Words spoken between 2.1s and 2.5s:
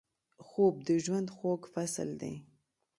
دی